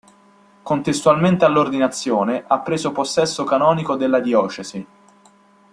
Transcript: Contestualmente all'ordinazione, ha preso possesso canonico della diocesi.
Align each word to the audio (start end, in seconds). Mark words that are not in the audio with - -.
Contestualmente 0.63 1.45
all'ordinazione, 1.45 2.43
ha 2.47 2.59
preso 2.61 2.91
possesso 2.91 3.43
canonico 3.43 3.95
della 3.95 4.19
diocesi. 4.19 4.87